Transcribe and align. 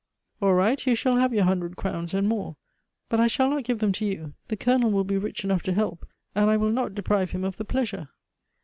"All 0.41 0.55
right, 0.55 0.83
you 0.87 0.95
shall 0.95 1.17
have 1.17 1.31
your 1.31 1.43
hundred 1.43 1.75
crowns, 1.75 2.15
and 2.15 2.27
more. 2.27 2.55
But 3.07 3.19
I 3.19 3.27
shall 3.27 3.51
not 3.51 3.65
give 3.65 3.77
them 3.77 3.91
to 3.91 4.05
you; 4.07 4.33
the 4.47 4.57
Colonel 4.57 4.89
will 4.89 5.03
be 5.03 5.15
rich 5.19 5.43
enough 5.45 5.61
to 5.61 5.73
help, 5.73 6.07
and 6.33 6.49
I 6.49 6.57
will 6.57 6.71
not 6.71 6.95
deprive 6.95 7.29
him 7.29 7.43
of 7.43 7.57
the 7.57 7.65
pleasure." 7.65 8.09